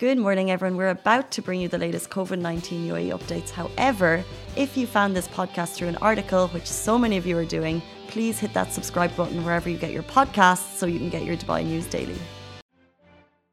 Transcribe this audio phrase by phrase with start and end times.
[0.00, 0.78] Good morning, everyone.
[0.78, 3.50] We're about to bring you the latest COVID 19 UAE updates.
[3.50, 4.24] However,
[4.56, 7.82] if you found this podcast through an article, which so many of you are doing,
[8.08, 11.36] please hit that subscribe button wherever you get your podcasts so you can get your
[11.36, 12.16] Dubai news daily.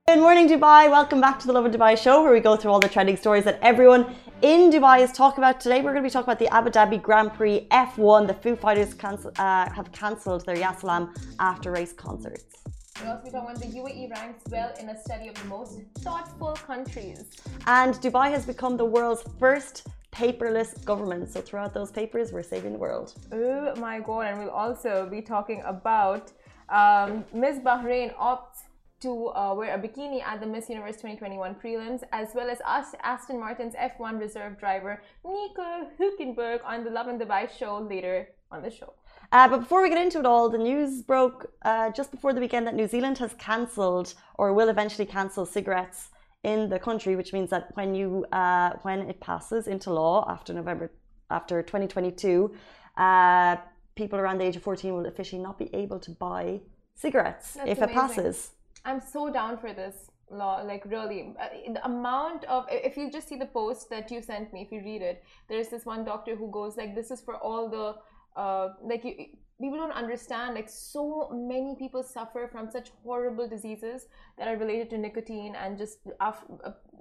[0.07, 0.89] Good morning, Dubai.
[0.89, 3.43] Welcome back to the Lovin Dubai show, where we go through all the trending stories
[3.43, 4.05] that everyone
[4.41, 5.59] in Dubai is talking about.
[5.59, 8.25] Today, we're going to be talking about the Abu Dhabi Grand Prix F1.
[8.25, 12.66] The Foo Fighters uh, have cancelled their Yasalam after race concerts.
[13.02, 15.82] We'll also be talking about the UAE ranks well in a study of the most
[16.00, 17.25] thoughtful countries.
[17.68, 21.30] And Dubai has become the world's first paperless government.
[21.31, 23.13] So throughout those papers, we're saving the world.
[23.31, 24.27] Oh my god!
[24.27, 26.31] And we'll also be talking about
[26.70, 28.59] um, Miss Bahrain opts
[29.02, 32.95] to uh, wear a bikini at the Miss Universe 2021 prelims, as well as us,
[33.03, 38.72] Aston Martin's F1 reserve driver Nico Hülkenberg on the Lovin Dubai show later on the
[38.72, 38.94] show.
[39.31, 42.40] Uh, but before we get into it all, the news broke uh, just before the
[42.40, 46.09] weekend that New Zealand has cancelled or will eventually cancel cigarettes
[46.44, 50.53] in the country, which means that when you uh, when it passes into law after
[50.53, 50.92] November
[51.30, 52.53] after 2022,
[52.98, 53.58] uh,
[53.95, 56.61] people around the age of 14 will officially not be able to buy
[56.95, 57.89] cigarettes That's if amazing.
[57.89, 58.52] it passes.
[58.86, 60.61] I'm so down for this law.
[60.61, 64.53] Like really, Uh, the amount of if you just see the post that you sent
[64.53, 67.36] me, if you read it, there's this one doctor who goes like, "This is for
[67.36, 67.95] all the
[68.38, 69.13] uh, like you."
[69.59, 70.53] People don't understand.
[70.53, 74.05] Like so many people suffer from such horrible diseases
[74.38, 76.33] that are related to nicotine and just uh,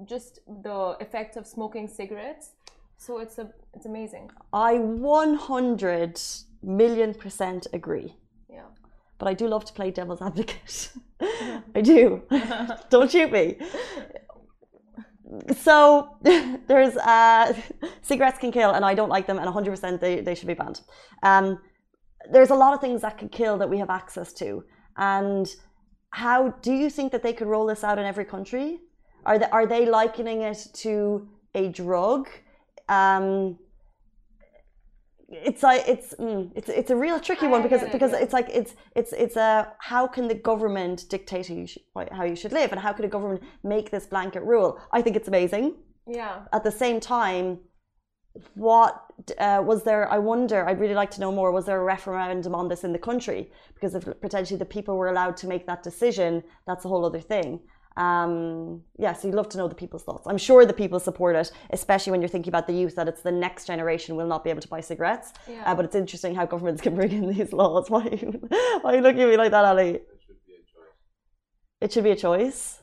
[0.07, 2.53] just the effects of smoking cigarettes.
[2.97, 4.31] So it's a it's amazing.
[4.55, 6.21] I 100
[6.63, 8.17] million percent agree.
[8.49, 8.69] Yeah.
[9.19, 10.91] But I do love to play devil's advocate.
[11.75, 12.23] I do.
[12.91, 13.59] Don't shoot me.
[15.57, 17.53] So there's uh,
[18.03, 20.81] cigarettes can kill, and I don't like them, and 100% they, they should be banned.
[21.23, 21.59] Um,
[22.31, 24.65] there's a lot of things that can kill that we have access to,
[24.97, 25.49] and
[26.11, 28.81] how do you think that they could roll this out in every country?
[29.25, 32.29] Are they are they likening it to a drug?
[32.89, 33.59] Um,
[35.29, 38.75] it's like it's mm, it's it's a real tricky one because because it's like it's
[38.95, 41.83] it's it's a how can the government dictate how you should,
[42.13, 44.81] how you should live and how could a government make this blanket rule?
[44.93, 45.75] I think it's amazing.
[46.07, 46.43] Yeah.
[46.53, 47.59] At the same time,
[48.55, 49.03] what
[49.39, 50.09] uh, was there?
[50.11, 50.67] I wonder.
[50.69, 51.51] I'd really like to know more.
[51.51, 53.51] Was there a referendum on this in the country?
[53.75, 57.21] Because if potentially the people were allowed to make that decision, that's a whole other
[57.21, 57.61] thing.
[57.97, 60.27] Um, yeah, so you'd love to know the people's thoughts.
[60.27, 63.23] I'm sure the people support it, especially when you're thinking about the youth that it's
[63.23, 65.33] the next generation will not be able to buy cigarettes.
[65.49, 65.63] Yeah.
[65.65, 67.89] Uh, but it's interesting how governments can bring in these laws.
[67.91, 68.49] Why, are you-
[68.83, 69.91] why are you looking at me like that, Ali?
[69.91, 71.81] It should be a choice.
[71.81, 72.81] It should be a choice.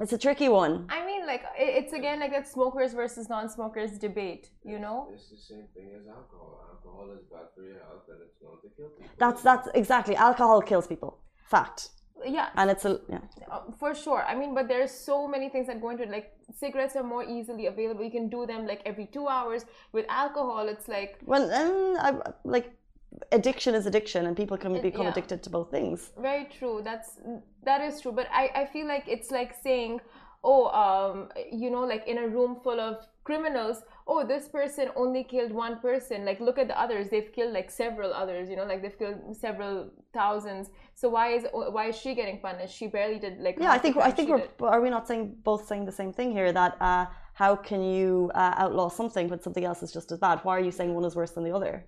[0.00, 0.86] It's a tricky one.
[0.88, 4.50] I mean, like it's again like that smokers versus non-smokers debate.
[4.64, 5.08] You know.
[5.14, 6.66] It's the same thing as alcohol.
[6.72, 9.14] Alcohol is bad for your health and it's known to kill people.
[9.18, 10.16] That's that's exactly.
[10.16, 11.20] Alcohol kills people.
[11.46, 11.90] Fact.
[12.26, 13.20] Yeah, And it's a yeah.
[13.50, 14.22] Uh, for sure.
[14.24, 16.10] I mean, but there's so many things that go into it.
[16.10, 18.04] Like cigarettes are more easily available.
[18.04, 19.64] You can do them like every two hours.
[19.92, 22.72] With alcohol, it's like Well, um, I, like
[23.32, 25.12] addiction is addiction, and people can become yeah.
[25.12, 26.12] addicted to both things.
[26.18, 26.80] very true.
[26.82, 27.18] That's
[27.64, 28.12] that is true.
[28.12, 30.00] But I I feel like it's like saying,
[30.42, 33.82] oh, um, you know, like in a room full of criminals.
[34.06, 36.24] Oh, this person only killed one person.
[36.26, 37.08] Like look at the others.
[37.08, 38.50] They've killed like several others.
[38.50, 40.70] You know, like they've killed several thousands.
[40.94, 42.76] So why is why is she getting punished?
[42.76, 43.56] She barely did like.
[43.58, 44.50] Yeah, I think I think we're did.
[44.60, 48.30] are we not saying both saying the same thing here that uh, how can you
[48.34, 50.40] uh, outlaw something when something else is just as bad?
[50.42, 51.86] Why are you saying one is worse than the other?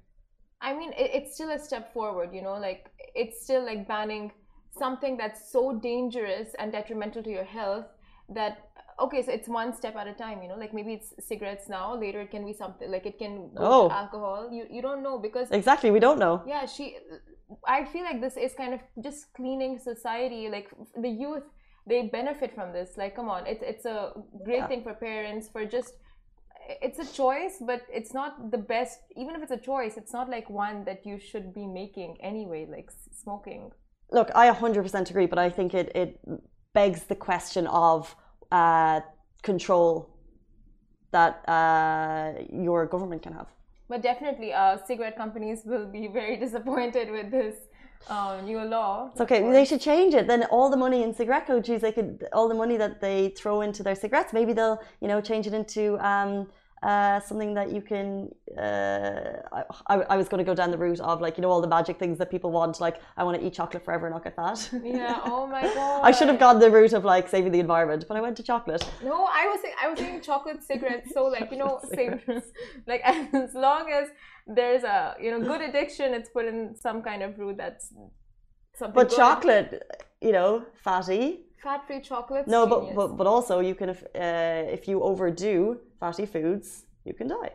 [0.60, 4.32] I mean, it, it's still a step forward, you know, like it's still like banning
[4.76, 7.86] something that's so dangerous and detrimental to your health
[8.28, 8.70] that
[9.00, 11.94] okay, so it's one step at a time, you know, like maybe it's cigarettes now,
[11.94, 13.88] later it can be something like it can Oh.
[13.90, 14.48] alcohol.
[14.50, 16.42] You you don't know because Exactly, we don't know.
[16.46, 16.96] yeah, she
[17.66, 20.68] I feel like this is kind of just cleaning society, like
[21.00, 21.44] the youth
[21.86, 22.96] they benefit from this.
[22.96, 24.12] Like come on, it's it's a
[24.44, 24.68] great Yeah.
[24.68, 25.94] thing for parents for just
[26.82, 28.98] it's a choice, but it's not the best.
[29.16, 32.66] Even if it's a choice, it's not like one that you should be making anyway,
[32.68, 33.70] like smoking.
[34.10, 36.20] Look, I 100% agree, but I think it, it
[36.72, 38.16] begs the question of
[38.52, 39.00] uh,
[39.42, 40.10] control
[41.12, 43.48] that uh, your government can have.
[43.88, 47.54] But definitely, uh, cigarette companies will be very disappointed with this
[48.08, 49.10] uh, new law.
[49.12, 49.40] It's okay.
[49.50, 50.26] They should change it.
[50.26, 53.60] Then all the money in cigarette coaches, they could all the money that they throw
[53.62, 54.32] into their cigarettes.
[54.32, 56.48] Maybe they'll you know change it into um,
[56.86, 58.28] uh, something that you can.
[58.56, 59.42] Uh,
[59.88, 61.72] I, I, was going to go down the route of like you know all the
[61.78, 62.80] magic things that people want.
[62.80, 64.70] Like I want to eat chocolate forever and not get fat.
[64.84, 65.20] Yeah.
[65.36, 66.02] Oh my god.
[66.04, 68.44] I should have gone the route of like saving the environment, but I went to
[68.44, 68.84] chocolate.
[69.02, 71.10] No, I was I was saying chocolate cigarettes.
[71.12, 72.20] So like you know, same
[72.86, 74.06] like as long as
[74.46, 77.92] there's a you know good addiction, it's put in some kind of route that's
[78.78, 78.94] something.
[78.94, 79.16] But good.
[79.16, 79.70] chocolate,
[80.20, 81.46] you know, fatty.
[81.64, 82.46] fat-free chocolate.
[82.46, 87.14] No, but, but but also you can if uh, if you overdo fatty foods, you
[87.14, 87.52] can die.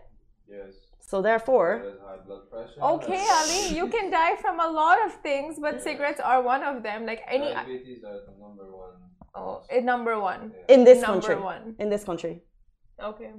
[0.50, 0.74] Yes.
[1.00, 1.72] So therefore,
[2.06, 2.82] high blood pressure.
[2.82, 6.84] Okay, Ali, you can die from a lot of things, but cigarettes are one of
[6.84, 7.06] them.
[7.06, 8.96] Like any, Diabetes are the number one.
[9.36, 10.52] oh, eh, number one.
[10.70, 10.76] Yeah.
[10.76, 11.76] in this Number country, one.
[11.80, 12.42] in this country.
[13.04, 13.32] Okay.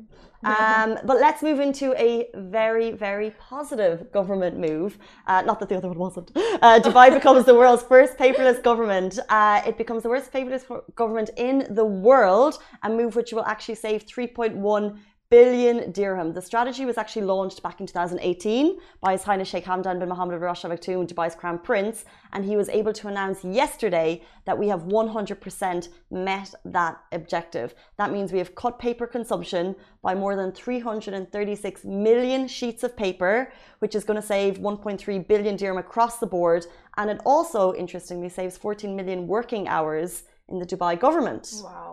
[0.45, 4.99] Um, but let's move into a very, very positive government move.
[5.27, 6.33] Uh, not that the other one wasn't.
[6.37, 9.21] Uh, Dubai becomes the world's first paperless government.
[9.29, 10.65] Uh, it becomes the worst paperless
[10.97, 14.99] government in the world, a move which will actually save 3.1
[15.33, 16.35] billion dirham.
[16.35, 20.35] The strategy was actually launched back in 2018 by His Highness Sheikh Hamdan bin Mohammed
[20.35, 24.59] al Rashid Al Maktoum, Dubai's crown prince, and he was able to announce yesterday that
[24.59, 27.75] we have 100% met that objective.
[27.97, 33.35] That means we have cut paper consumption by more than 336 million sheets of paper,
[33.79, 36.67] which is going to save 1.3 billion dirham across the board.
[36.99, 41.45] And it also, interestingly, saves 14 million working hours in the Dubai government.
[41.65, 41.92] Wow.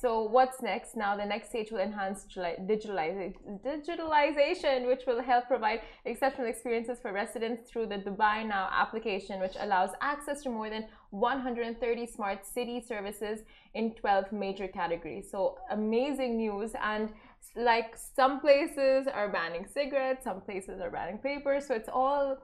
[0.00, 0.96] So what's next?
[0.96, 7.12] Now the next stage will enhance digitali- digitalization, which will help provide exceptional experiences for
[7.12, 12.80] residents through the Dubai Now application, which allows access to more than 130 smart city
[12.80, 13.40] services
[13.74, 15.30] in 12 major categories.
[15.30, 17.12] So amazing news and
[17.54, 21.60] like some places are banning cigarettes, some places are banning paper.
[21.60, 22.38] So it's all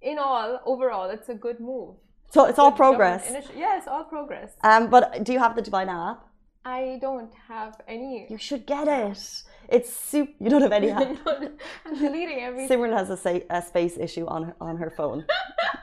[0.00, 1.96] in all, overall, it's a good move.
[2.30, 3.30] So it's all progress.
[3.54, 4.52] yes, all progress.
[4.64, 6.26] Um, but do you have the Dubai Now app?
[6.66, 8.26] I don't have any.
[8.28, 9.20] You should get it.
[9.68, 10.32] It's super.
[10.40, 10.90] You don't have any.
[11.86, 12.68] I'm deleting everything.
[12.68, 15.24] Simran has a, sa- a space issue on her, on her phone.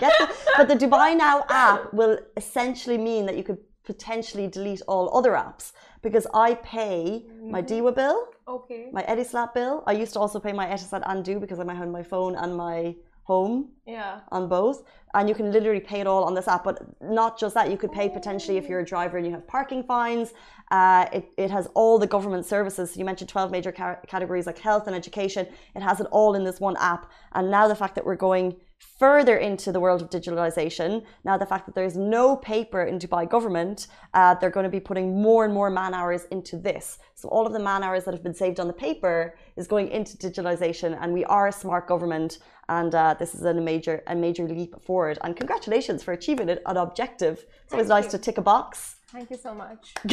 [0.01, 0.27] Get the,
[0.57, 5.31] but the Dubai Now app will essentially mean that you could potentially delete all other
[5.31, 5.71] apps
[6.01, 7.73] because I pay my mm-hmm.
[7.73, 8.89] DEWA bill, Okay.
[8.91, 9.83] my Etisalat bill.
[9.87, 12.35] I used to also pay my Etisalat and du because I might have my phone
[12.35, 14.19] and my home Yeah.
[14.31, 14.83] on both.
[15.13, 17.77] And you can literally pay it all on this app but not just that you
[17.77, 20.33] could pay potentially if you're a driver and you have parking fines.
[20.71, 22.97] Uh, it, it has all the government services.
[22.97, 25.47] You mentioned 12 major ca- categories like health and education.
[25.75, 27.11] It has it all in this one app.
[27.33, 28.55] And now the fact that we're going
[28.99, 31.03] further into the world of digitalization.
[31.23, 34.79] Now the fact that there's no paper in dubai government uh, they're going to be
[34.79, 36.99] putting more and more man hours into this.
[37.15, 39.89] So all of the man hours that have been saved on the paper is going
[39.89, 42.39] into digitalization and we are a smart government
[42.69, 45.17] and uh, this is a major a major leap forward.
[45.23, 47.45] And congratulations for achieving it an objective.
[47.63, 48.95] It's always nice to tick a box.
[49.07, 49.93] Thank you so much.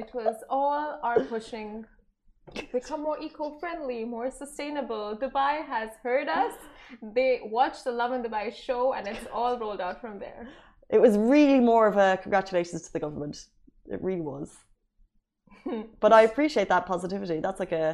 [0.00, 1.86] it was all our pushing.
[2.72, 5.04] Become more eco-friendly, more sustainable.
[5.24, 6.54] Dubai has heard us.
[7.18, 10.42] They watched the Lovin Dubai show, and it's all rolled out from there.
[10.96, 13.36] it was really more of a congratulations to the government
[13.94, 14.48] it really was
[16.04, 17.86] but i appreciate that positivity that's like a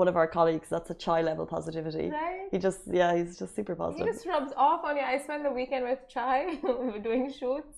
[0.00, 2.46] one of our colleagues that's a chai level positivity Right?
[2.52, 4.06] he just yeah he's just super positive.
[4.06, 5.04] He just rubs off on you.
[5.14, 7.76] I spent the weekend with Chai, we were doing shoots,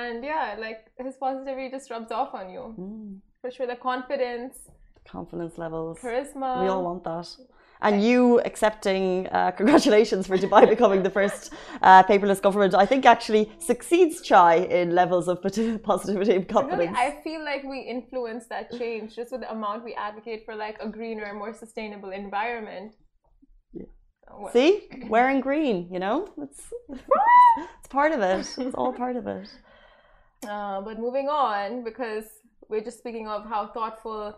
[0.00, 2.62] and yeah, like his positivity just rubs off on you.
[2.82, 3.10] Mm,
[3.42, 4.54] For sure, the confidence,
[5.08, 6.62] confidence levels charisma.
[6.62, 7.28] we all want that
[7.82, 11.52] and you accepting uh, congratulations for Dubai becoming the first
[11.82, 15.42] uh, paperless government, I think actually succeeds Chai in levels of
[15.82, 16.96] positivity and Really, confidence.
[16.96, 20.76] I feel like we influence that change just with the amount we advocate for like
[20.80, 22.94] a greener, more sustainable environment.
[23.72, 23.84] Yeah.
[24.32, 28.46] Well, See, wearing green, you know, it's it's part of it.
[28.58, 29.48] It's all part of it.
[30.48, 32.24] Uh, but moving on, because
[32.68, 34.34] we're just speaking of how thoughtful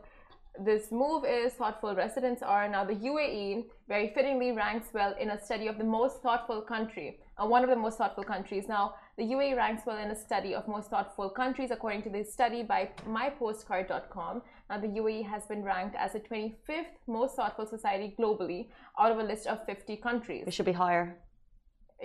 [0.61, 2.69] this move is, thoughtful residents are.
[2.69, 7.19] Now, the UAE very fittingly ranks well in a study of the most thoughtful country,
[7.39, 8.69] uh, one of the most thoughtful countries.
[8.69, 12.33] Now, the UAE ranks well in a study of most thoughtful countries, according to this
[12.33, 14.43] study by mypostcard.com.
[14.71, 18.69] Now, the UAE has been ranked as the 25th most thoughtful society globally
[18.99, 20.45] out of a list of 50 countries.
[20.47, 21.19] We should be higher.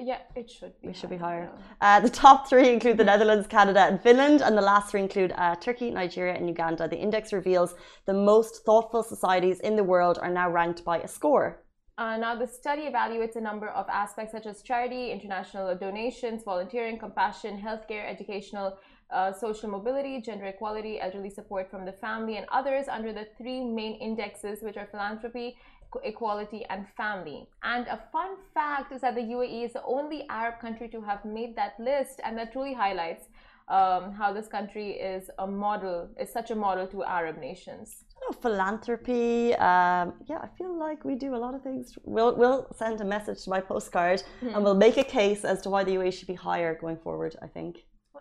[0.01, 0.87] Yeah, it should be.
[0.87, 1.49] We should be higher,
[1.81, 1.99] higher.
[1.99, 5.33] Uh, the top three include the Netherlands, Canada, and Finland, and the last three include
[5.37, 6.87] uh, Turkey, Nigeria, and Uganda.
[6.87, 7.75] The index reveals
[8.05, 11.63] the most thoughtful societies in the world are now ranked by a score.
[11.97, 16.97] Uh, now, the study evaluates a number of aspects such as charity, international donations, volunteering,
[16.97, 18.77] compassion, healthcare, educational,
[19.11, 23.61] uh, social mobility, gender equality, elderly support from the family, and others under the three
[23.65, 25.57] main indexes, which are philanthropy,
[26.03, 27.47] equality, and family.
[27.63, 31.25] And a fun fact is that the UAE is the only Arab country to have
[31.25, 33.25] made that list, and that truly highlights
[33.69, 38.03] um, how this country is a model, is such a model to Arab nations.
[38.23, 39.53] Oh, philanthropy.
[39.55, 41.97] Um, yeah, I feel like we do a lot of things.
[42.03, 45.69] We'll we'll send a message to my postcard, and we'll make a case as to
[45.69, 47.35] why the UAE should be higher going forward.
[47.41, 47.77] I think.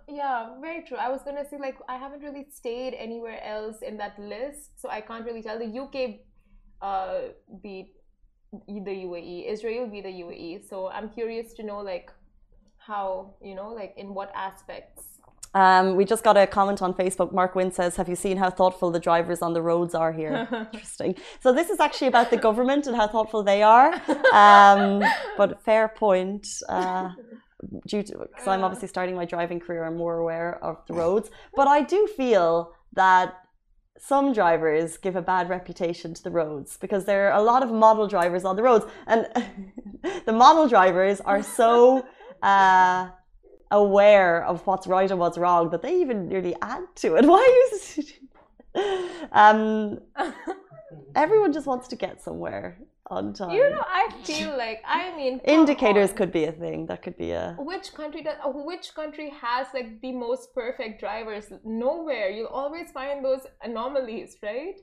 [0.07, 0.97] Yeah, very true.
[0.97, 4.89] I was gonna say like I haven't really stayed anywhere else in that list, so
[4.89, 5.59] I can't really tell.
[5.59, 6.21] The UK
[6.81, 7.19] uh,
[7.63, 7.95] beat
[8.53, 10.69] the UAE, Israel be the UAE.
[10.69, 12.11] So I'm curious to know like
[12.79, 15.19] how you know, like in what aspects?
[15.55, 17.33] Um, we just got a comment on Facebook.
[17.33, 20.47] Mark Wynn says, Have you seen how thoughtful the drivers on the roads are here?
[20.73, 21.15] Interesting.
[21.41, 23.95] So, this is actually about the government and how thoughtful they are.
[24.33, 25.03] Um,
[25.37, 26.47] but fair point.
[26.69, 27.11] Uh,
[27.87, 31.31] due to because I'm obviously starting my driving career, I'm more aware of the roads.
[31.57, 33.35] But I do feel that
[33.99, 37.71] some drivers give a bad reputation to the roads because there are a lot of
[37.71, 39.27] model drivers on the roads, and
[40.27, 42.07] the model drivers are so.
[42.43, 43.09] Uh,
[43.71, 47.25] aware of what's right and what's wrong that they even nearly add to it.
[47.27, 48.13] Why is
[49.33, 49.99] um,
[51.15, 52.79] everyone just wants to get somewhere
[53.11, 53.51] on time.
[53.51, 56.17] You know, I feel like I mean indicators on.
[56.17, 56.87] could be a thing.
[56.87, 61.01] That could be a which country does uh, which country has like the most perfect
[61.01, 61.47] drivers?
[61.65, 62.31] Nowhere.
[62.31, 64.79] You'll always find those anomalies, right?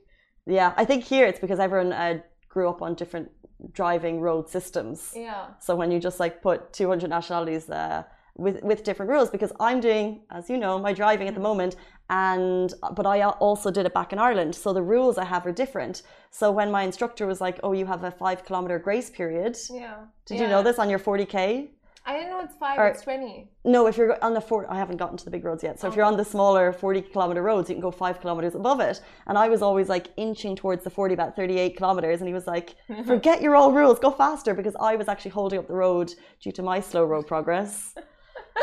[0.46, 3.30] Yeah, I think here it's because everyone uh, grew up on different
[3.72, 5.12] driving road systems.
[5.14, 5.48] Yeah.
[5.60, 8.06] So when you just like put 200 nationalities there
[8.36, 11.76] with with different rules because I'm doing, as you know, my driving at the moment,
[12.08, 15.46] and uh, but I also did it back in Ireland, so the rules I have
[15.46, 16.02] are different.
[16.30, 20.04] So when my instructor was like, "Oh, you have a five kilometer grace period," yeah,
[20.26, 20.42] did yeah.
[20.42, 21.70] you know this on your forty k?
[22.08, 22.78] I didn't know it's five.
[22.78, 23.50] Or, it's twenty.
[23.64, 25.80] No, if you're on the four, I haven't gotten to the big roads yet.
[25.80, 25.96] So if oh.
[25.96, 29.00] you're on the smaller forty kilometer roads, you can go five kilometers above it.
[29.26, 32.46] And I was always like inching towards the forty, about thirty-eight kilometers, and he was
[32.46, 36.14] like, "Forget your old rules, go faster," because I was actually holding up the road
[36.40, 37.94] due to my slow road progress.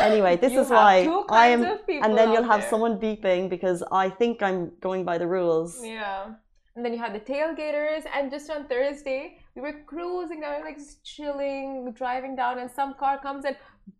[0.01, 1.63] Anyway, this You is why I am.
[1.63, 2.69] and then you'll have there.
[2.69, 5.79] someone beeping because I think I'm going by the rules.
[5.83, 6.33] Yeah.
[6.75, 10.77] And then you had the tailgaters, and just on Thursday, we were cruising down, like
[10.77, 13.55] just chilling, driving down, and some car comes and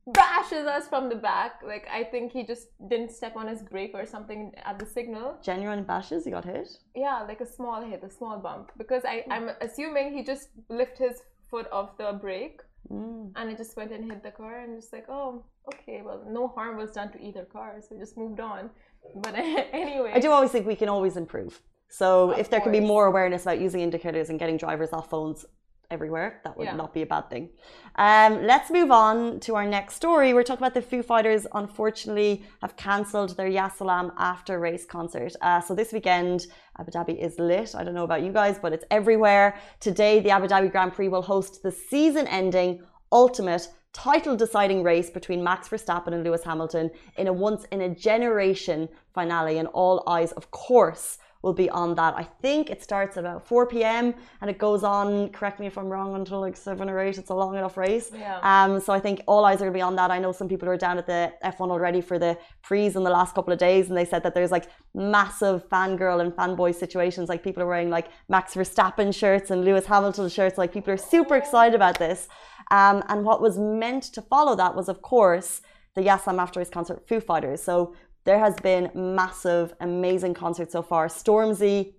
[0.07, 1.61] bashes us from the back.
[1.63, 5.37] Like, I think he just didn't step on his brake or something at the signal.
[5.43, 6.67] Genuine bashes, He got hit.
[6.95, 8.71] Yeah, like a small hit, a small bump.
[8.77, 9.31] Because I, hmm.
[9.31, 13.31] I'm assuming he just lifted his foot off the brake Mm.
[13.35, 16.47] and it just went and hit the car, and just like, oh, okay, well, no
[16.49, 18.69] harm was done to either car, so we just moved on.
[19.15, 20.11] But anyway.
[20.13, 21.61] I do always think we can always improve.
[21.89, 25.09] So Of if there could be more awareness about using indicators and getting drivers off
[25.09, 25.45] phones
[25.91, 26.75] everywhere, that would Yeah.
[26.75, 27.49] not be a bad thing.
[27.95, 30.33] Um, let's move on to our next story.
[30.33, 31.45] We're talking about the Foo Fighters.
[31.53, 35.33] Unfortunately, have cancelled their Yasalam after race concert.
[35.41, 36.47] Uh, so this weekend,
[36.79, 37.75] Abu Dhabi is lit.
[37.75, 39.55] I don't know about you guys, but it's everywhere.
[39.79, 45.43] Today, the Abu Dhabi Grand Prix will host the season-ending ultimate title deciding race between
[45.43, 50.31] Max Verstappen and Lewis Hamilton in a once in a generation finale and all eyes
[50.31, 52.15] of course will be on that.
[52.15, 54.15] I think it starts at about 4 p.m.
[54.41, 57.17] and it goes on, correct me if I'm wrong, until like 7 or 8.
[57.17, 58.11] It's a long enough race.
[58.17, 58.39] Yeah.
[58.41, 60.09] Um, so I think all eyes are going to be on that.
[60.09, 63.09] I know some people are down at the F1 already for the prees in the
[63.09, 67.27] last couple of days, and they said that there's like massive fangirl and fanboy situations.
[67.27, 70.57] Like people are wearing like Max Verstappen shirts and Lewis Hamilton shirts.
[70.57, 72.29] Like people are super excited about this.
[72.71, 75.61] Um, and what was meant to follow that was, of course,
[75.95, 77.61] the Yasalam After His concert Foo Fighters.
[77.61, 77.93] So
[78.25, 81.07] there has been massive, amazing concerts so far.
[81.07, 81.93] Stormzy,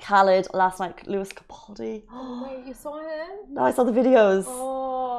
[0.00, 2.04] Khaled, last night Lewis Capaldi.
[2.10, 3.30] Oh, wait, you saw him?
[3.54, 4.44] No, I saw the videos.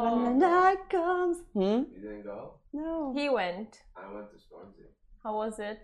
[0.03, 0.51] When the Oh.
[0.51, 1.37] night comes.
[1.53, 1.59] Hmm?
[1.93, 2.53] You didn't go?
[2.73, 3.13] No.
[3.15, 3.83] He went.
[3.95, 4.87] I went to Stormzy.
[5.23, 5.79] How was it?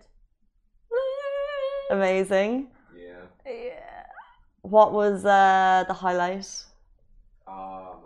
[1.90, 2.68] Amazing.
[2.96, 3.22] Yeah.
[3.46, 4.04] Yeah.
[4.62, 6.46] What was uh, the highlight?
[7.46, 7.97] Um, I took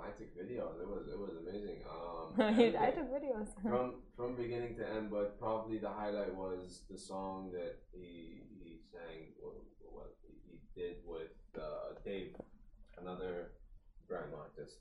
[0.42, 0.74] videos.
[0.80, 1.78] It was it was amazing.
[1.88, 2.94] Um, I everything.
[2.96, 3.48] took videos.
[3.62, 8.80] from from beginning to end, but probably the highlight was the song that he he
[8.92, 9.32] sang.
[9.40, 9.54] What,
[9.96, 12.34] what he he did with uh, Dave,
[12.98, 13.52] another
[14.08, 14.78] grime artist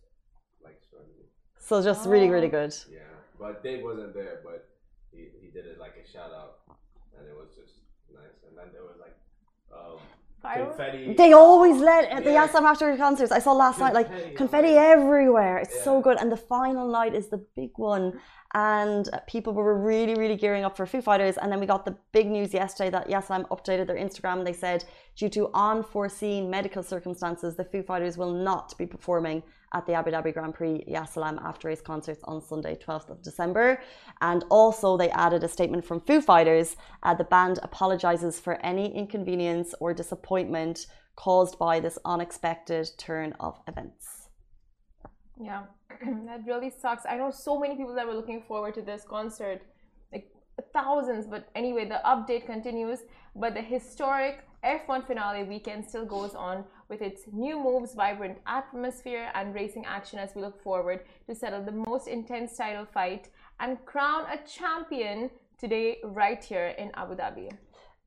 [0.64, 1.28] like Stormzy.
[1.60, 2.58] So just really, really Oh.
[2.60, 2.74] good.
[2.92, 4.68] Yeah, but Dave wasn't there, but
[5.12, 6.62] he, he did it like a shout out,
[7.18, 7.76] and it was just
[8.14, 8.38] nice.
[8.48, 9.18] And then there was like
[9.72, 10.00] um,
[10.42, 10.76] Fireworks?
[10.78, 11.14] confetti.
[11.14, 12.48] They always let at the Yeah.
[12.48, 13.32] Yasalam After concerts.
[13.32, 15.02] I saw last night like Confetti confetti everywhere.
[15.02, 15.58] everywhere.
[15.60, 16.18] It's so good.
[16.20, 18.20] And the final night is the big one.
[18.54, 21.38] And people were really, really gearing up for Foo Fighters.
[21.38, 24.44] And then we got the big news yesterday that Yasalam updated their Instagram.
[24.44, 24.84] They said,
[25.16, 30.12] due to unforeseen medical circumstances, the Foo Fighters will not be performing at the Abu
[30.12, 33.82] Dhabi Grand Prix Yasalam after race concerts on Sunday, 12th of December.
[34.22, 36.76] And also, they added a statement from Foo Fighters.
[37.04, 43.60] Uh, the band apologizes for any inconvenience or disappointment caused by this unexpected turn of
[43.68, 44.30] events.
[45.40, 45.64] Yeah,
[46.26, 47.04] that really sucks.
[47.08, 49.62] I know so many people that were looking forward to this concert,
[50.12, 50.30] like
[50.74, 51.26] thousands.
[51.28, 53.00] But anyway, the update continues.
[53.36, 59.32] But the historic F1 finale weekend still goes on with its new moves, vibrant atmosphere,
[59.34, 63.30] and racing action as we look forward to settle the most intense title fight
[63.62, 67.50] and crown a champion today, right here in Abu Dhabi.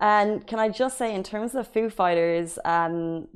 [0.00, 3.28] And can I just say, in terms of Foo Fighters, um,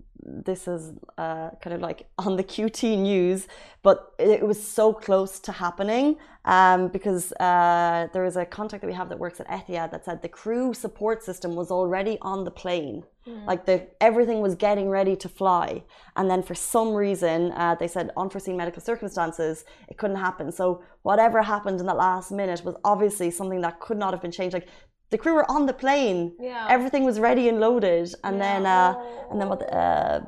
[0.44, 3.46] this is uh, kind of like on the QT news,
[3.82, 8.86] but it was so close to happening um, because uh, there is a contact that
[8.86, 12.44] we have that works at Etihad that said the crew support system was already on
[12.44, 13.04] the plane.
[13.26, 13.46] Mm.
[13.46, 15.82] Like the everything was getting ready to fly,
[16.16, 20.50] and then for some reason uh, they said unforeseen medical circumstances it couldn't happen.
[20.52, 24.32] So whatever happened in the last minute was obviously something that could not have been
[24.32, 24.54] changed.
[24.54, 24.68] Like
[25.10, 26.34] the crew were on the plane.
[26.38, 26.66] Yeah.
[26.68, 28.42] Everything was ready and loaded, and yeah.
[28.42, 28.94] then uh,
[29.30, 29.60] and then what?
[29.60, 30.20] The, uh,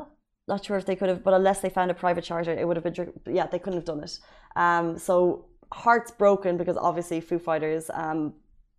[0.49, 2.77] not sure if they could have, but unless they found a private charter, it would
[2.77, 3.13] have been.
[3.27, 4.19] Yeah, they couldn't have done it.
[4.57, 7.91] Um, so hearts broken because obviously Foo Fighters.
[7.93, 8.35] Um,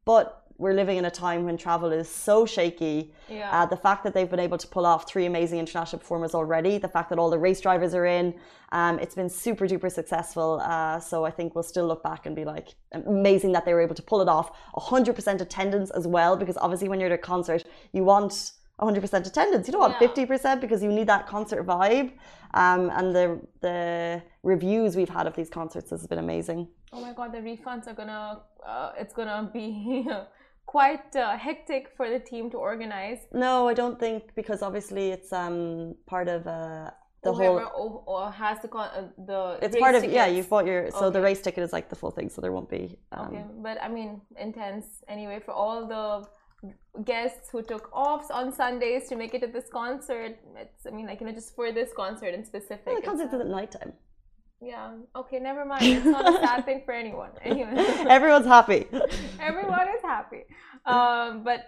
[0.06, 3.12] but we're living in a time when travel is so shaky.
[3.28, 3.50] Yeah.
[3.52, 6.78] Uh, the fact that they've been able to pull off three amazing international performers already,
[6.78, 8.34] the fact that all the race drivers are in,
[8.72, 10.62] um, it's been super duper successful.
[10.64, 13.82] Uh, so I think we'll still look back and be like, amazing that they were
[13.82, 14.52] able to pull it off.
[14.76, 19.68] 100% attendance as well, because obviously when you're at a concert, you want 100% attendance.
[19.68, 20.08] You don't want Yeah.
[20.08, 22.12] 50% because you need that concert vibe.
[22.54, 26.68] Um, and the the reviews we've had of these concerts has been amazing.
[26.92, 30.06] Oh my god, the refunds are gonna, uh, it's gonna be
[30.76, 33.20] quite uh, hectic for the team to organize.
[33.46, 35.58] No, I don't think because obviously it's um
[36.14, 36.92] part of uh
[37.24, 38.04] the Whoever whole.
[38.14, 40.28] or has the con- uh, the It's part of yeah.
[40.36, 42.72] You've bought your so the race ticket is like the full thing, so there won't
[42.80, 42.84] be.
[43.16, 44.12] Um, Okay, but I mean,
[44.48, 44.86] intense
[45.16, 46.06] anyway for all the
[47.14, 50.34] guests who took offs on Sundays to make it to this concert.
[50.64, 52.86] It's, I mean, like, you know, just for this concert in specific.
[52.86, 53.94] Well, the it's, concert's uh, at nighttime.
[54.62, 55.84] Yeah, okay, never mind.
[55.84, 57.32] It's not a sad thing for anyone.
[57.44, 57.74] Anyway,
[58.08, 58.88] Everyone's happy.
[59.40, 60.44] everyone is happy.
[60.86, 61.66] Um, but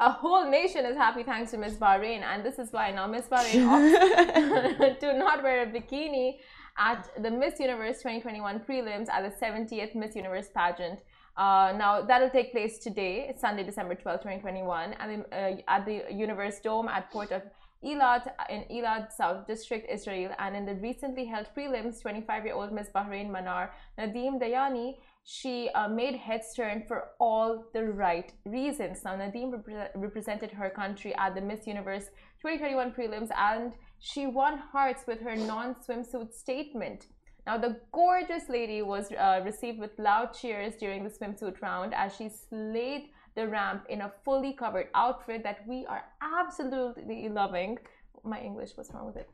[0.00, 3.26] a whole nation is happy thanks to Miss Bahrain, and this is why now Miss
[3.26, 3.64] Bahrain
[4.78, 6.38] opts to not wear a bikini
[6.78, 10.98] at the Miss Universe 2021 prelims at the 70th Miss Universe pageant.
[11.36, 16.04] Uh, now that'll take place today, Sunday, December 12, 2021, at the, uh, at the
[16.10, 17.42] Universe Dome at Port of
[17.82, 20.32] Eilat in Eilat South District, Israel.
[20.38, 26.16] And in the recently held prelims, 25-year-old Miss Bahrain Manar Nadeem Deyani she uh, made
[26.16, 29.02] heads turn for all the right reasons.
[29.04, 32.10] Now, Nadeem repre- represented her country at the Miss Universe
[32.42, 37.06] 2021 prelims and she won hearts with her non swimsuit statement.
[37.46, 42.14] Now, the gorgeous lady was uh, received with loud cheers during the swimsuit round as
[42.14, 47.78] she slayed the ramp in a fully covered outfit that we are absolutely loving.
[48.24, 49.28] My English, what's wrong with it?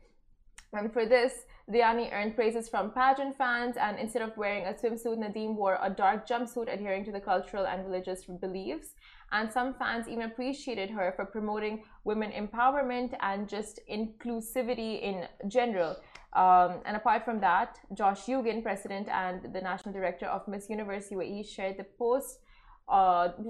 [0.73, 5.19] And for this, Deyani earned praises from pageant fans, and instead of wearing a swimsuit,
[5.19, 8.95] Nadeem wore a dark jumpsuit adhering to the cultural and religious beliefs.
[9.33, 15.97] And some fans even appreciated her for promoting women empowerment and just inclusivity in general.
[16.33, 21.09] Um, and apart from that, Josh Yugen, president and the national director of Miss Universe
[21.11, 22.41] UAE, shared the post,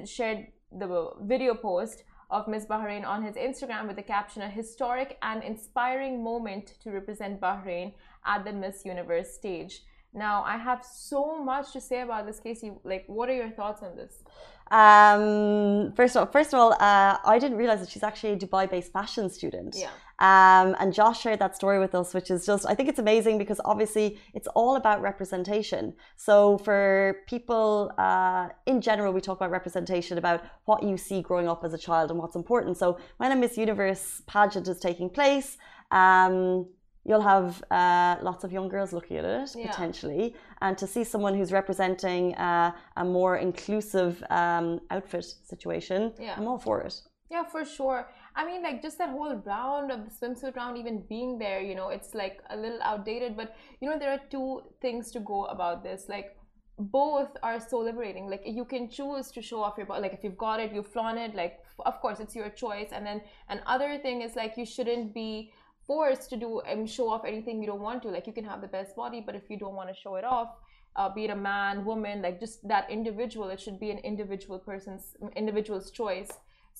[0.05, 5.19] shared the video post of Miss Bahrain on his Instagram with the caption, a historic
[5.23, 7.93] and inspiring moment to represent Bahrain
[8.25, 9.83] at the Miss Universe stage.
[10.13, 12.73] Now, I have so much to say about this, Casey.
[12.85, 14.25] Like, what are your thoughts on this?
[14.71, 18.37] Um, first of all, first of all, uh, I didn't realize that she's actually a
[18.37, 19.77] Dubai-based fashion student.
[19.77, 19.91] Yeah.
[20.21, 23.39] Um, and Josh shared that story with us, which is just, I think it's amazing
[23.39, 25.95] because obviously it's all about representation.
[26.17, 31.49] So for people uh, in general, we talk about representation, about what you see growing
[31.49, 32.77] up as a child and what's important.
[32.77, 35.57] So when a Miss Universe pageant is taking place,
[35.91, 36.67] um,
[37.05, 39.71] you'll have uh, lots of young girls looking at it Yeah.
[39.71, 46.35] potentially, and to see someone who's representing uh, a more inclusive um, outfit situation, Yeah.
[46.37, 47.01] I'm all for it.
[47.31, 48.09] Yeah, for sure.
[48.37, 51.75] I mean, like just that whole round of the swimsuit round, even being there, you
[51.75, 53.37] know, it's like a little outdated.
[53.37, 56.07] But you know, there are two things to go about this.
[56.09, 56.37] Like,
[56.79, 58.29] both are so liberating.
[58.31, 60.03] Like, you can choose to show off your body.
[60.03, 61.35] Like, if you've got it, you flaunt it.
[61.35, 62.89] Like, of course, it's your choice.
[62.93, 65.53] And then another thing is like, you shouldn't be
[65.87, 68.09] forced to do and show off anything you don't want to.
[68.09, 70.25] Like, you can have the best body, but if you don't want to show it
[70.25, 70.49] off,
[70.97, 74.59] uh, be it a man, woman, like just that individual, it should be an individual
[74.59, 76.31] person's individual's choice.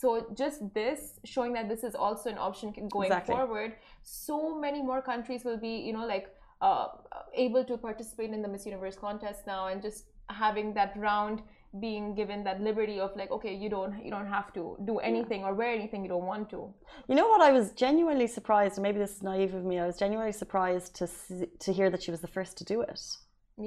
[0.01, 0.09] So
[0.43, 3.35] just this showing that this is also an option going Exactly.
[3.35, 3.71] forward.
[4.03, 4.37] So
[4.67, 6.27] many more countries will be, you know, like
[6.69, 6.87] uh,
[7.35, 10.05] able to participate in the Miss Universe contest now, and just
[10.45, 11.43] having that round
[11.81, 15.45] being given that liberty of like, okay, you don't you don't have to do anything
[15.45, 16.61] or wear anything you don't want to.
[17.09, 17.41] You know what?
[17.49, 19.79] I was genuinely surprised, maybe this is naive of me.
[19.79, 22.81] I was genuinely surprised to see, to hear that she was the first to do
[22.81, 23.01] it.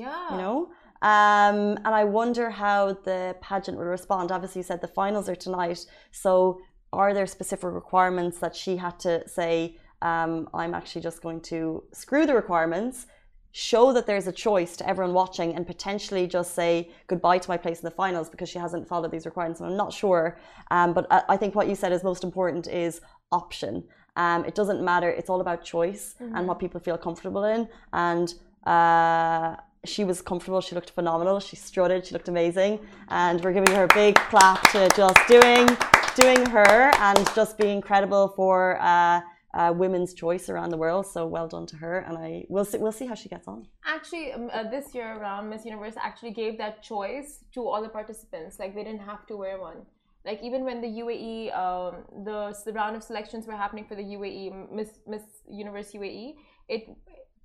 [0.03, 0.31] Yeah.
[0.31, 0.57] You know,
[1.03, 4.31] um, and I wonder how the pageant will respond.
[4.31, 6.61] Obviously, you said the finals are tonight, so
[6.93, 9.77] are there specific requirements that she had to say?
[10.01, 13.07] Um, I'm actually just going to screw the requirements,
[13.51, 17.57] show that there's a choice to everyone watching, and potentially just say goodbye to my
[17.57, 19.59] place in the finals because she hasn't followed these requirements.
[19.59, 20.37] And I'm not sure,
[20.71, 23.83] um, but I, I think what you said is most important is option.
[24.15, 25.09] Um, it doesn't matter.
[25.09, 27.67] It's all about choice and what people feel comfortable in.
[27.91, 28.33] And
[28.65, 30.61] uh, she was comfortable.
[30.61, 31.39] She looked phenomenal.
[31.39, 32.05] She strutted.
[32.05, 32.79] She looked amazing.
[33.09, 35.67] And we're giving her a big clap to just doing
[36.15, 39.21] doing her and just being credible for uh,
[39.53, 41.05] uh, women's choice around the world.
[41.05, 41.99] So well done to her.
[41.99, 43.67] And I we'll see we'll see how she gets on.
[43.85, 47.89] Actually, um, uh, this year around, Miss Universe actually gave that choice to all the
[47.89, 48.59] participants.
[48.59, 49.85] Like they didn't have to wear one.
[50.25, 54.03] Like even when the UAE, um, the, the round of selections were happening for the
[54.03, 56.35] UAE Miss Miss Universe UAE,
[56.69, 56.87] it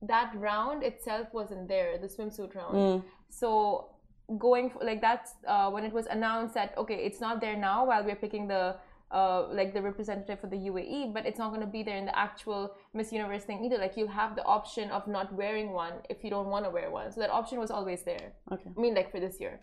[0.03, 3.03] that round itself wasn't there, the swimsuit round.
[3.29, 3.91] So
[4.39, 7.87] going for, like that's uh, when it was announced that okay, it's not there now
[7.87, 8.77] while we're picking the
[9.11, 12.05] uh, like the representative for the UAE, but it's not going to be there in
[12.05, 13.79] the actual Miss Universe thing either.
[13.79, 16.91] Like you'll have the option of not wearing one if you don't want to wear
[16.91, 17.11] one.
[17.13, 18.33] So that option was always there.
[18.53, 18.71] Okay.
[18.77, 19.61] I mean, like for this year.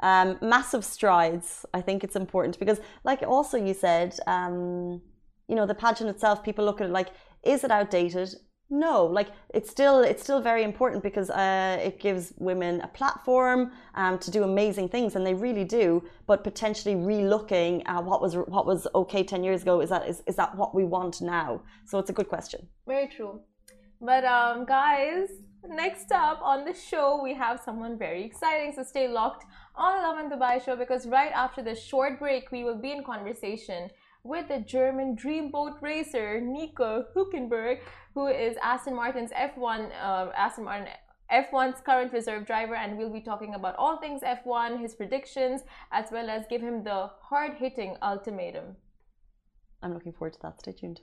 [0.00, 1.66] um, massive strides.
[1.74, 5.02] I think it's important because, like, also you said, um,
[5.48, 6.42] you know, the pageant itself.
[6.42, 7.08] People look at it like,
[7.42, 8.34] is it outdated?
[8.70, 13.72] No, like it's still it's still very important because uh, it gives women a platform
[13.94, 16.04] um, to do amazing things, and they really do.
[16.26, 20.22] But potentially relooking at what was what was okay ten years ago is that is,
[20.26, 21.62] is that what we want now?
[21.86, 22.68] So it's a good question.
[22.86, 23.40] Very true.
[24.02, 25.28] But um, guys,
[25.66, 28.74] next up on the show we have someone very exciting.
[28.76, 32.64] So stay locked on the Lovin Dubai show because right after this short break we
[32.64, 33.88] will be in conversation
[34.24, 37.80] with the German dreamboat racer Nico Hülkenberg,
[38.18, 40.88] who is Aston Martin's F1 uh, Aston Martin
[41.32, 45.60] F1's current reserve driver, and we'll be talking about all things F1, his predictions,
[45.92, 48.76] as well as give him the hard-hitting ultimatum.
[49.82, 50.58] I'm looking forward to that.
[50.58, 51.00] Stay tuned.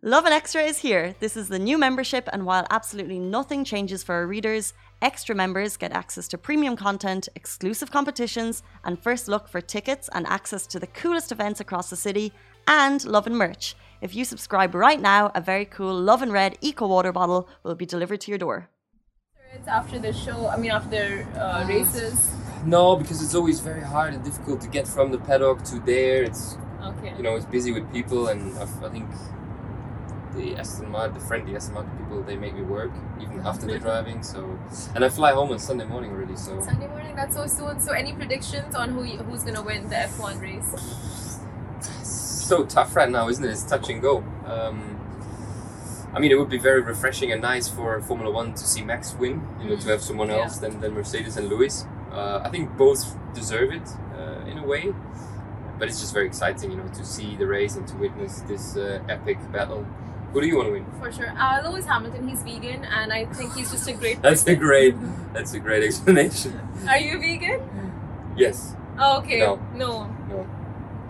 [0.00, 1.14] Lovin Extra is here.
[1.20, 5.76] This is the new membership, and while absolutely nothing changes for our readers, extra members
[5.76, 10.78] get access to premium content, exclusive competitions, and first look for tickets and access to
[10.78, 12.32] the coolest events across the city,
[12.68, 13.74] and Lovin merch.
[14.00, 17.86] If you subscribe right now, a very cool Lovin Red Eco Water bottle will be
[17.86, 18.68] delivered to your door.
[19.52, 22.30] It's after the show, I mean, after uh, races.
[22.64, 26.22] No, because it's always very hard and difficult to get from the paddock to there.
[26.22, 27.12] It's Okay.
[27.16, 29.10] you know it's busy with people, and I, I think
[30.36, 33.78] the Aston Martin, the friendly Aston Martin people, they make me work even after the
[33.86, 34.22] driving.
[34.22, 34.56] So,
[34.94, 36.36] and I fly home on Sunday morning already.
[36.36, 37.80] So Sunday morning, that's so soon.
[37.80, 41.27] So, any predictions on who who's gonna win the F1 race?
[42.48, 43.50] So tough right now, isn't it?
[43.50, 44.18] It's touch and go.
[44.46, 44.78] Um,
[46.14, 49.14] I mean, it would be very refreshing and nice for Formula One to see Max
[49.14, 49.46] win.
[49.60, 50.42] You know, to have someone Yeah.
[50.44, 51.84] else than, than Mercedes and Lewis.
[52.10, 53.02] Uh, I think both
[53.34, 53.86] deserve it
[54.18, 54.94] uh, in a way,
[55.78, 58.76] but it's just very exciting, you know, to see the race and to witness this
[58.76, 59.86] uh, epic battle.
[60.32, 60.86] Who do you want to win?
[61.00, 61.30] For sure.
[61.38, 64.20] Uh, Lewis Hamilton, he's vegan, and I think he's just a great.
[64.26, 64.94] That's a great.
[65.34, 66.58] That's a great explanation.
[66.88, 67.60] Are you vegan?
[68.36, 68.74] Yes.
[68.98, 69.38] Oh, okay.
[69.40, 69.56] No.
[69.74, 70.06] No.
[70.28, 70.46] No.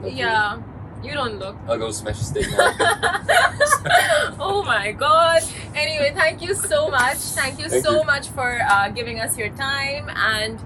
[0.06, 0.58] Yeah.
[1.02, 1.56] You don't look.
[1.68, 2.74] I'll go smash a steak now.
[4.40, 5.42] oh my god.
[5.74, 7.18] Anyway, thank you so much.
[7.38, 8.04] Thank you Thank so you.
[8.04, 10.10] much for uh, giving us your time.
[10.10, 10.58] And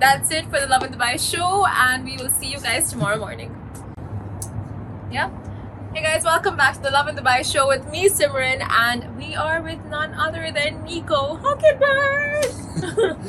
[0.00, 1.64] that's it for the Lovin Dubai show.
[1.66, 3.54] And we will see you guys tomorrow morning.
[5.12, 5.30] Yeah?
[5.94, 8.66] Hey guys, welcome back to the Lovin Dubai show with me, Simran.
[8.68, 12.44] And we are with none other than Nico Hockenberg.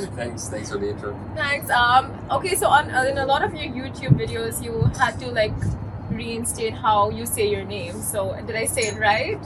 [0.15, 0.49] thanks.
[0.49, 1.19] Thanks for the intro.
[1.35, 1.69] Thanks.
[1.69, 2.11] Um.
[2.31, 2.55] Okay.
[2.55, 5.53] So on in a lot of your YouTube videos, you had to like
[6.23, 7.95] reinstate how you say your name.
[8.13, 9.39] So did I say it right?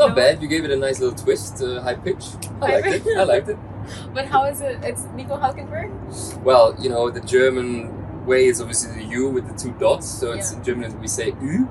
[0.00, 0.14] Not No.
[0.20, 0.42] bad.
[0.42, 2.24] You gave it a nice little twist, uh, high pitch.
[2.62, 3.18] I liked it.
[3.22, 3.58] I liked it.
[4.16, 4.76] But how is it?
[4.90, 5.90] It's Nico Hulkenberg.
[6.48, 7.70] Well, you know, the German
[8.30, 10.06] way is obviously the U with the two dots.
[10.20, 10.58] So it's Yeah.
[10.58, 11.66] in German we say Ü.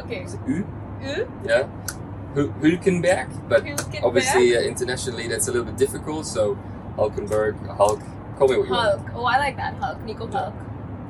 [0.00, 0.20] Okay.
[0.26, 0.64] It's Ü.
[1.12, 1.26] Ü?
[1.50, 1.64] Yeah.
[2.34, 3.28] Hülkenberg.
[3.48, 4.04] But Hulkenberg.
[4.04, 6.26] obviously uh, internationally that's a little bit difficult.
[6.26, 6.56] So
[6.96, 8.00] Hulkenberg, Hulk.
[8.38, 8.98] Call me what you Hulk.
[8.98, 9.14] want.
[9.16, 9.98] Oh, I like that Hulk.
[10.04, 10.54] Nico Hulk.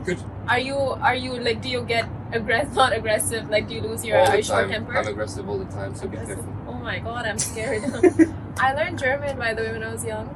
[0.04, 0.18] Good.
[0.48, 0.76] Are you?
[0.76, 1.62] Are you like?
[1.62, 2.74] Do you get aggressive?
[2.82, 3.48] Not aggressive.
[3.50, 4.18] Like, do you lose your?
[4.18, 4.86] all Are you short time.
[4.90, 6.44] I'm aggressive all the time, so be careful.
[6.68, 7.82] Oh my god, I'm scared.
[8.58, 10.28] I learned German by the way when I was young.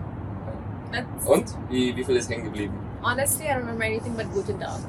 [0.92, 1.52] That's, Und?
[1.68, 2.74] Wie, wie viel ist hängen geblieben?
[3.02, 4.80] honestly, I don't remember anything but Guten Tag.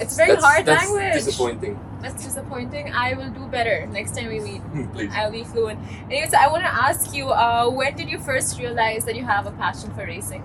[0.00, 1.12] It's very that's, hard that's language.
[1.24, 1.78] disappointing.
[2.00, 2.90] That's disappointing.
[2.92, 4.62] I will do better next time we meet.
[4.94, 5.10] Please.
[5.14, 5.78] I'll be fluent.
[6.10, 9.46] Anyways, I want to ask you, uh, when did you first realize that you have
[9.46, 10.42] a passion for racing?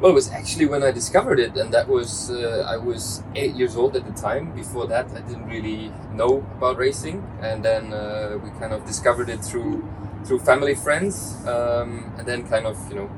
[0.00, 3.54] Well, it was actually when I discovered it, and that was uh, I was eight
[3.54, 4.52] years old at the time.
[4.52, 9.30] Before that, I didn't really know about racing, and then uh, we kind of discovered
[9.30, 9.88] it through
[10.24, 13.10] through family friends, um, and then kind of you know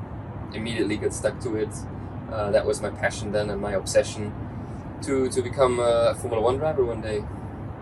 [0.53, 1.73] immediately got stuck to it.
[2.31, 4.31] Uh, that was my passion then, and my obsession
[5.01, 7.25] to to become a Formula One driver one day.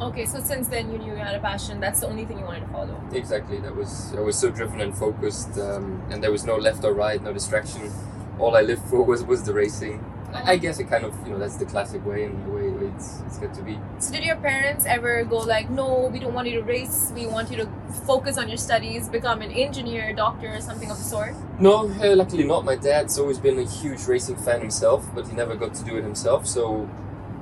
[0.01, 1.79] Okay, so since then you knew you had a passion.
[1.79, 2.99] That's the only thing you wanted to follow.
[3.13, 3.57] Exactly.
[3.59, 6.93] That was I was so driven and focused, um, and there was no left or
[6.93, 7.91] right, no distraction.
[8.39, 10.03] All I lived for was was the racing.
[10.33, 12.67] I I guess it kind of you know that's the classic way and the way,
[12.89, 13.79] it's it's good to be.
[13.99, 17.11] So did your parents ever go like, no, we don't want you to race.
[17.15, 17.67] We want you to
[18.05, 21.33] focus on your studies, become an engineer, doctor, or something of the sort?
[21.59, 22.65] No, uh, luckily not.
[22.65, 25.97] My dad's always been a huge racing fan himself, but he never got to do
[25.97, 26.45] it himself.
[26.45, 26.87] So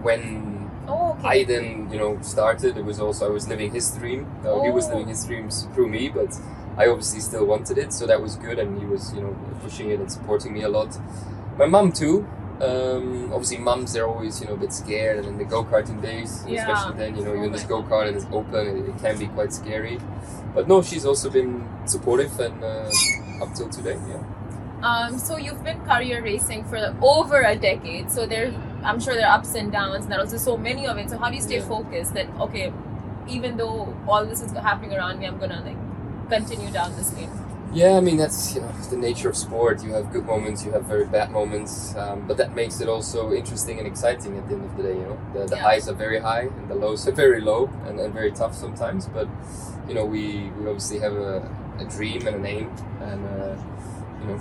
[0.02, 0.22] when
[0.88, 1.42] Oh, okay.
[1.42, 2.78] I then, you know, started.
[2.78, 4.28] It was also I was living his dream.
[4.46, 4.92] Uh, He was Oh.
[4.94, 6.30] living his dreams through me, but
[6.78, 8.60] I obviously still wanted it, so that was good.
[8.60, 10.98] And he was, you know, pushing it and supporting me a lot.
[11.58, 12.28] My mum too.
[12.62, 15.20] Um, obviously, mums they're always, you know, a bit scared.
[15.20, 16.62] And in the go karting days, Yeah.
[16.62, 19.18] especially then, you know, you're in this go kart and it's open, and it can
[19.18, 20.00] be quite scary.
[20.54, 22.90] But no, she's also been supportive and uh,
[23.42, 24.24] up till today, yeah.
[24.84, 28.12] Um, so you've been career racing for over a decade.
[28.12, 30.98] So there, I'm sure there are ups and downs, and there's just so many of
[30.98, 31.10] it.
[31.10, 31.68] So how do you stay Yeah.
[31.68, 32.14] focused?
[32.14, 32.72] That okay,
[33.28, 35.78] even though all this is happening around me, I'm gonna like
[36.30, 37.30] continue down this lane.
[37.74, 39.84] Yeah, I mean that's you know the nature of sport.
[39.84, 43.34] You have good moments, you have very bad moments, um, but that makes it also
[43.34, 44.94] interesting and exciting at the end of the day.
[44.96, 45.64] You know, the, the Yeah.
[45.64, 49.08] highs are very high and the lows are very low and, and very tough sometimes.
[49.08, 49.28] But
[49.90, 51.48] you know, we, we obviously have a,
[51.80, 52.70] a dream and an aim,
[53.02, 53.56] and uh,
[54.22, 54.40] you know,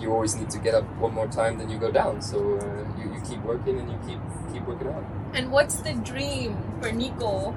[0.00, 2.22] you always need to get up one more time than you go down.
[2.22, 4.20] So uh, you, you keep working and you keep
[4.52, 5.04] keep working out.
[5.34, 7.54] And what's the dream for Nico?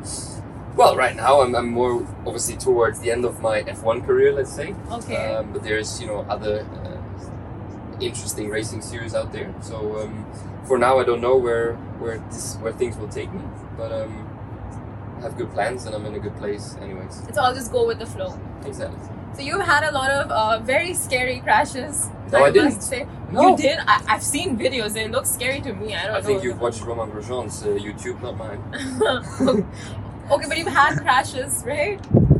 [0.75, 4.51] Well, right now I'm, I'm more obviously towards the end of my F1 career, let's
[4.53, 4.73] say.
[4.89, 5.33] Okay.
[5.35, 9.53] Um, but there's you know other uh, interesting racing series out there.
[9.61, 10.25] So um,
[10.65, 13.41] for now, I don't know where where this where things will take me,
[13.77, 14.27] but um,
[15.17, 17.21] I have good plans and I'm in a good place, anyways.
[17.33, 18.39] so I'll just go with the flow.
[18.65, 18.99] Exactly.
[19.35, 22.09] So you've had a lot of uh, very scary crashes.
[22.31, 22.75] No, I didn't.
[22.75, 23.07] must say.
[23.31, 23.49] No.
[23.49, 23.79] You did.
[23.87, 24.93] I, I've seen videos.
[24.93, 25.95] They look scary to me.
[25.95, 26.25] I don't I know.
[26.25, 29.65] think you've watched Romain Grosjean's uh, YouTube, not mine.
[30.31, 31.99] okay, but you've had crashes, right?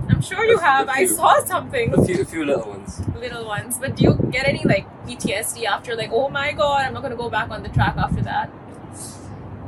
[0.10, 0.88] I'm sure you have.
[0.88, 1.16] a I few.
[1.16, 1.94] saw something.
[1.94, 3.02] A few, a few little ones.
[3.16, 3.78] little ones.
[3.78, 7.16] But do you get any like PTSD after like, oh my god, I'm not gonna
[7.16, 8.50] go back on the track after that?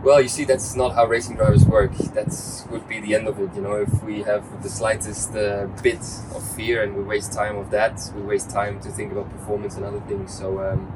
[0.03, 1.93] Well, you see, that's not how racing drivers work.
[2.13, 3.55] That's would be the end of it.
[3.55, 6.01] You know, if we have the slightest uh, bit
[6.35, 9.75] of fear and we waste time of that, we waste time to think about performance
[9.77, 10.37] and other things.
[10.37, 10.91] So, um,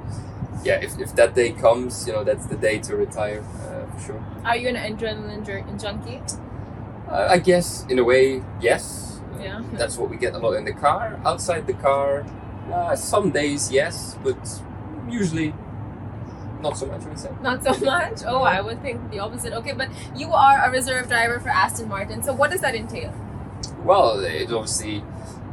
[0.61, 3.99] yeah, if, if that day comes, you know, that's the day to retire uh, for
[4.07, 4.25] sure.
[4.43, 5.45] Are you an adrenaline
[5.79, 6.21] junkie?
[7.09, 9.21] Uh, I guess in a way, yes.
[9.39, 9.61] Yeah.
[9.73, 11.19] That's what we get a lot in the car.
[11.25, 12.25] Outside the car,
[12.73, 14.37] uh, some days yes, but
[15.09, 15.53] usually
[16.61, 17.03] not so much.
[17.03, 17.31] I would say.
[17.41, 18.21] Not so much.
[18.25, 19.53] Oh, I would think the opposite.
[19.53, 22.23] Okay, but you are a reserve driver for Aston Martin.
[22.23, 23.13] So what does that entail?
[23.83, 25.03] Well, it obviously,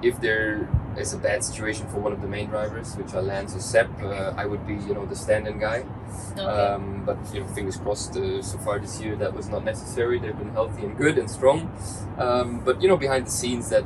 [0.03, 3.55] if there is a bad situation for one of the main drivers, which are Lance
[3.55, 5.85] or Seb, uh, I would be, you know, the stand-in guy.
[6.33, 6.43] Okay.
[6.43, 8.17] Um, but you know, fingers crossed.
[8.17, 10.19] Uh, so far this year, that was not necessary.
[10.19, 11.71] They've been healthy and good and strong.
[12.19, 13.85] Um, but you know, behind the scenes, that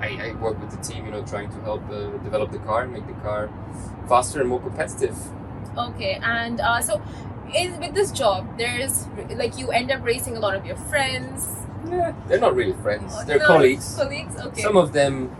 [0.00, 1.04] I, I work with the team.
[1.06, 3.50] You know, trying to help uh, develop the car, make the car
[4.08, 5.16] faster and more competitive.
[5.76, 7.00] Okay, and uh, so
[7.54, 11.46] in, with this job, there's like you end up racing a lot of your friends.
[11.88, 13.24] Yeah, they're not really friends.
[13.24, 13.94] They're No, colleagues.
[13.96, 14.62] Colleagues, okay.
[14.62, 15.34] Some of them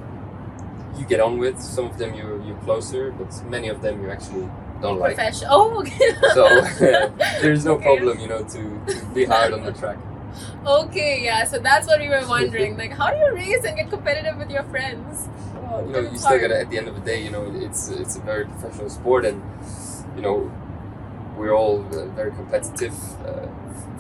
[1.01, 1.61] you get on with.
[1.61, 4.49] Some of them you're you're closer, but many of them you actually
[4.83, 5.17] don't like.
[5.17, 5.51] Professional.
[5.51, 6.11] Oh, okay.
[6.35, 6.43] So
[7.43, 7.85] there's no Okay.
[7.85, 9.99] problem, you know, to, to be hard on the track.
[10.67, 11.45] Okay, yeah.
[11.45, 12.77] So that's what we were wondering.
[12.77, 15.29] Like, how do you race and get competitive with your friends?
[15.63, 16.61] Well, you know, you still gotta.
[16.61, 19.43] At the end of the day, you know, it's it's a very professional sport, and
[20.17, 20.51] you know,
[21.37, 21.79] we're all
[22.17, 22.95] very competitive
[23.27, 23.47] uh,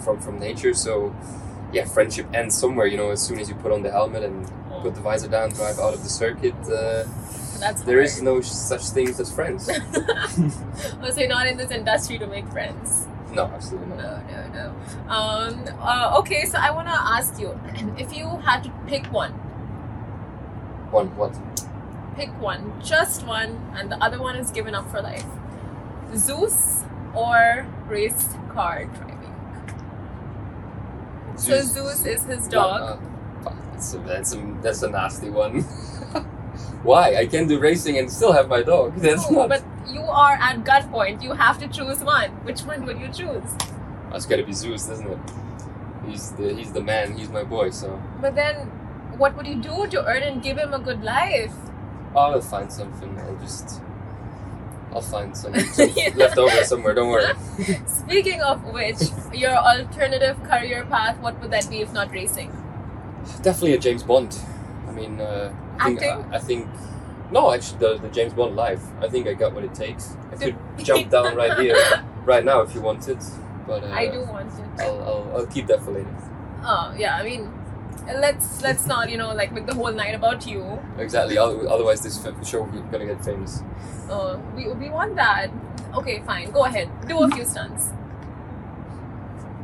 [0.04, 0.74] from from nature.
[0.74, 1.14] So
[1.72, 2.86] yeah, friendship ends somewhere.
[2.86, 4.46] You know, as soon as you put on the helmet and
[4.80, 6.54] put the visor down, drive out of the circuit.
[6.64, 7.04] Uh,
[7.58, 9.68] That's there is no such things as friends.
[11.12, 13.06] So you're not in this industry to make friends.
[13.32, 13.98] no, absolutely not.
[13.98, 15.12] No, no, no.
[15.12, 17.58] Um, uh, okay, so I want to ask you
[17.98, 19.32] if you had to pick one,
[20.90, 21.34] One what?
[22.16, 25.24] pick one, just one, and the other one is given up for life
[26.16, 29.16] Zeus or race car driving?
[31.36, 32.80] So Zeus is his dog.
[32.82, 32.96] Uh,
[33.80, 35.62] that's, a, that's, a, that's a nasty one.
[36.82, 37.16] Why?
[37.16, 38.96] I can do racing and still have my dog.
[39.00, 39.48] That's No, not.
[39.50, 39.62] but
[39.92, 41.22] you are at gunpoint.
[41.22, 42.30] You have to choose one.
[42.44, 43.44] Which one would you choose?
[44.10, 45.18] That's gotta be Zeus, doesn't it?
[46.06, 47.16] He's the he's the man.
[47.18, 47.68] He's my boy.
[47.70, 48.56] So But then,
[49.18, 51.52] what would you do to earn and give him a good life?
[52.16, 53.18] I'll find something.
[53.20, 53.80] I'll just
[54.92, 56.94] I'll find some, some left over somewhere.
[56.94, 57.32] Don't worry.
[57.86, 59.02] Speaking of which,
[59.34, 62.50] your alternative career path, what would that be if not racing?
[63.42, 64.38] Definitely a James Bond.
[64.88, 66.02] I mean, uh, I think?
[66.02, 66.68] I, I think
[67.30, 68.83] no, actually the, the James Bond life.
[69.00, 70.16] I think I got what it takes.
[70.33, 71.76] I could jump down right here,
[72.24, 73.18] right now if you wanted.
[73.66, 74.80] But uh, I do want it.
[74.80, 76.14] I'll, I'll, I'll keep that for later.
[76.64, 77.52] Oh yeah, I mean,
[78.06, 80.78] let's let's not you know like make the whole night about you.
[80.98, 81.38] Exactly.
[81.38, 83.62] Otherwise, this f- we're gonna get famous.
[84.11, 85.50] Uh, we we want that.
[85.94, 86.50] Okay, fine.
[86.50, 86.88] Go ahead.
[87.06, 87.90] Do a few stunts.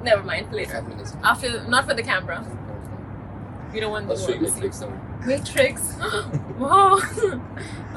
[0.03, 0.53] Never mind.
[0.53, 0.85] Later.
[1.23, 2.45] After, not for the camera.
[3.73, 4.87] You don't want the I'll show you world to tricks see.
[4.87, 5.01] now.
[5.27, 5.97] With tricks.
[6.59, 6.99] wow.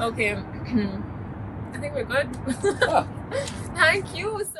[0.00, 0.32] okay.
[1.72, 2.28] I think we're good.
[2.88, 3.06] Ah.
[3.76, 4.59] Thank you so